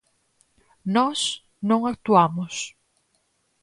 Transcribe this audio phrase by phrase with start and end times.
[0.95, 1.19] Nós
[1.69, 2.53] non actuamos.